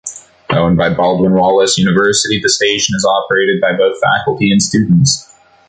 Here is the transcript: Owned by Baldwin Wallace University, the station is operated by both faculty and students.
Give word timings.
Owned 0.49 0.77
by 0.77 0.91
Baldwin 0.95 1.33
Wallace 1.33 1.77
University, 1.77 2.39
the 2.41 2.49
station 2.49 2.95
is 2.95 3.05
operated 3.05 3.61
by 3.61 3.73
both 3.77 4.01
faculty 4.01 4.51
and 4.51 4.59
students. 4.59 5.31